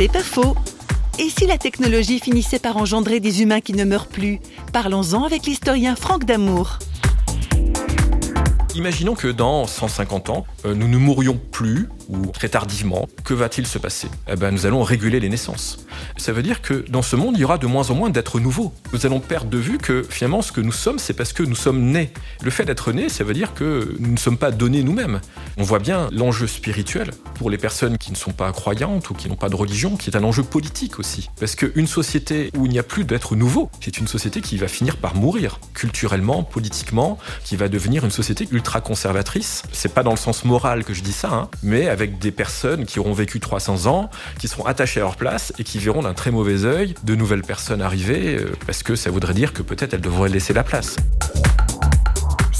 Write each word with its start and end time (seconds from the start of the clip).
C'est 0.00 0.10
pas 0.10 0.22
faux. 0.22 0.56
Et 1.18 1.28
si 1.28 1.46
la 1.46 1.58
technologie 1.58 2.20
finissait 2.20 2.58
par 2.58 2.78
engendrer 2.78 3.20
des 3.20 3.42
humains 3.42 3.60
qui 3.60 3.74
ne 3.74 3.84
meurent 3.84 4.06
plus 4.06 4.40
Parlons-en 4.72 5.24
avec 5.24 5.44
l'historien 5.44 5.94
Franck 5.94 6.24
Damour. 6.24 6.78
Imaginons 8.76 9.16
que 9.16 9.26
dans 9.26 9.66
150 9.66 10.30
ans, 10.30 10.46
euh, 10.64 10.74
nous 10.74 10.86
ne 10.86 10.96
mourions 10.96 11.38
plus 11.50 11.88
ou 12.08 12.26
très 12.28 12.48
tardivement. 12.48 13.08
Que 13.24 13.34
va-t-il 13.34 13.66
se 13.66 13.78
passer? 13.78 14.08
Eh 14.30 14.36
ben, 14.36 14.52
Nous 14.52 14.64
allons 14.64 14.82
réguler 14.82 15.18
les 15.18 15.28
naissances. 15.28 15.84
Ça 16.16 16.32
veut 16.32 16.42
dire 16.42 16.62
que 16.62 16.84
dans 16.88 17.02
ce 17.02 17.16
monde, 17.16 17.36
il 17.36 17.40
y 17.40 17.44
aura 17.44 17.58
de 17.58 17.66
moins 17.66 17.90
en 17.90 17.94
moins 17.94 18.10
d'êtres 18.10 18.38
nouveaux. 18.38 18.72
Nous 18.92 19.06
allons 19.06 19.18
perdre 19.18 19.50
de 19.50 19.58
vue 19.58 19.78
que 19.78 20.04
finalement, 20.08 20.40
ce 20.40 20.52
que 20.52 20.60
nous 20.60 20.72
sommes, 20.72 21.00
c'est 21.00 21.14
parce 21.14 21.32
que 21.32 21.42
nous 21.42 21.56
sommes 21.56 21.82
nés. 21.90 22.12
Le 22.42 22.50
fait 22.50 22.64
d'être 22.64 22.92
né, 22.92 23.08
ça 23.08 23.24
veut 23.24 23.34
dire 23.34 23.54
que 23.54 23.96
nous 23.98 24.12
ne 24.12 24.18
sommes 24.18 24.38
pas 24.38 24.52
donnés 24.52 24.84
nous-mêmes. 24.84 25.20
On 25.60 25.62
voit 25.62 25.78
bien 25.78 26.08
l'enjeu 26.10 26.46
spirituel 26.46 27.10
pour 27.34 27.50
les 27.50 27.58
personnes 27.58 27.98
qui 27.98 28.12
ne 28.12 28.16
sont 28.16 28.32
pas 28.32 28.50
croyantes 28.50 29.10
ou 29.10 29.14
qui 29.14 29.28
n'ont 29.28 29.36
pas 29.36 29.50
de 29.50 29.56
religion, 29.56 29.98
qui 29.98 30.08
est 30.08 30.16
un 30.16 30.24
enjeu 30.24 30.42
politique 30.42 30.98
aussi. 30.98 31.28
Parce 31.38 31.54
qu'une 31.54 31.86
société 31.86 32.50
où 32.56 32.64
il 32.64 32.72
n'y 32.72 32.78
a 32.78 32.82
plus 32.82 33.04
d'êtres 33.04 33.36
nouveaux, 33.36 33.70
c'est 33.82 33.98
une 33.98 34.08
société 34.08 34.40
qui 34.40 34.56
va 34.56 34.68
finir 34.68 34.96
par 34.96 35.14
mourir, 35.14 35.60
culturellement, 35.74 36.44
politiquement, 36.44 37.18
qui 37.44 37.56
va 37.56 37.68
devenir 37.68 38.06
une 38.06 38.10
société 38.10 38.48
ultra 38.52 38.80
conservatrice. 38.80 39.62
C'est 39.70 39.92
pas 39.92 40.02
dans 40.02 40.12
le 40.12 40.16
sens 40.16 40.46
moral 40.46 40.82
que 40.82 40.94
je 40.94 41.02
dis 41.02 41.12
ça, 41.12 41.30
hein, 41.30 41.50
mais 41.62 41.90
avec 41.90 42.18
des 42.18 42.32
personnes 42.32 42.86
qui 42.86 42.98
auront 42.98 43.12
vécu 43.12 43.38
300 43.38 43.84
ans, 43.84 44.08
qui 44.38 44.48
seront 44.48 44.64
attachées 44.64 45.00
à 45.00 45.02
leur 45.02 45.16
place 45.16 45.52
et 45.58 45.64
qui 45.64 45.78
verront 45.78 46.00
d'un 46.00 46.14
très 46.14 46.30
mauvais 46.30 46.64
œil 46.64 46.94
de 47.04 47.14
nouvelles 47.14 47.42
personnes 47.42 47.82
arriver, 47.82 48.36
euh, 48.36 48.56
parce 48.64 48.82
que 48.82 48.96
ça 48.96 49.10
voudrait 49.10 49.34
dire 49.34 49.52
que 49.52 49.60
peut-être 49.60 49.92
elles 49.92 50.00
devraient 50.00 50.30
laisser 50.30 50.54
la 50.54 50.64
place. 50.64 50.96